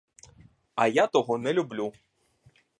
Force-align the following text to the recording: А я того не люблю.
А 0.75 0.87
я 0.87 1.05
того 1.07 1.37
не 1.37 1.53
люблю. 1.53 1.93